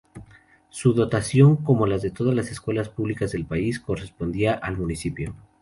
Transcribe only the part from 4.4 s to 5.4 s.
al municipio.